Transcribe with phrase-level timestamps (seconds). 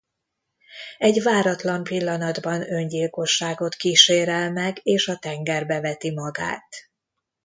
[0.97, 6.75] Egy váratlan pillanatban öngyilkosságot kísérel meg és a tengerbe veti magát.